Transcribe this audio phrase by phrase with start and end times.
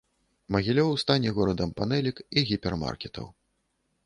[0.55, 3.31] Магілёў стане горадам панэлек і гіпермаркетаў.